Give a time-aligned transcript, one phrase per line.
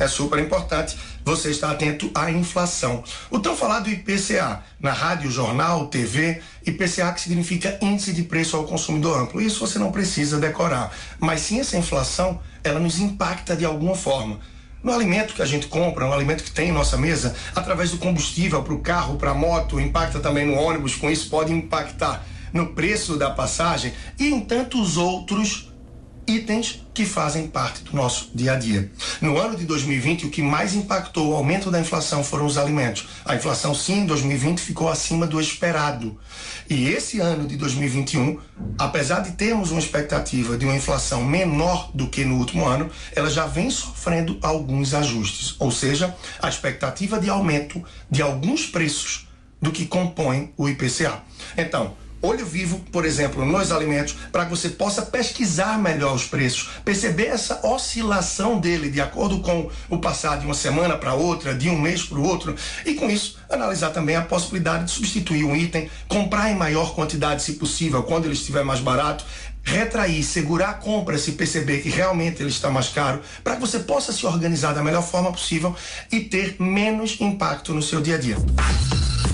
[0.00, 3.04] é super importante você estar atento à inflação.
[3.30, 8.64] O tão falado IPCA, na rádio, jornal, TV, IPCA que significa Índice de Preço ao
[8.64, 9.40] Consumidor Amplo.
[9.40, 10.90] Isso você não precisa decorar.
[11.18, 14.40] Mas sim essa inflação, ela nos impacta de alguma forma
[14.82, 17.98] no alimento que a gente compra, no alimento que tem em nossa mesa, através do
[17.98, 22.24] combustível para o carro, para a moto, impacta também no ônibus, com isso pode impactar
[22.50, 25.69] no preço da passagem e em tantos outros
[26.30, 28.90] itens que fazem parte do nosso dia a dia.
[29.20, 33.08] No ano de 2020, o que mais impactou o aumento da inflação foram os alimentos.
[33.24, 36.18] A inflação, sim, em 2020 ficou acima do esperado.
[36.68, 38.38] E esse ano de 2021,
[38.78, 43.28] apesar de termos uma expectativa de uma inflação menor do que no último ano, ela
[43.28, 45.56] já vem sofrendo alguns ajustes.
[45.58, 49.26] Ou seja, a expectativa de aumento de alguns preços
[49.60, 51.22] do que compõe o IPCA.
[51.56, 56.68] Então, olho vivo, por exemplo, nos alimentos, para que você possa pesquisar melhor os preços,
[56.84, 61.68] perceber essa oscilação dele de acordo com o passar de uma semana para outra, de
[61.68, 65.56] um mês para o outro, e com isso analisar também a possibilidade de substituir um
[65.56, 69.24] item, comprar em maior quantidade se possível, quando ele estiver mais barato,
[69.62, 73.78] retrair, segurar a compra se perceber que realmente ele está mais caro, para que você
[73.80, 75.74] possa se organizar da melhor forma possível
[76.10, 78.36] e ter menos impacto no seu dia a dia.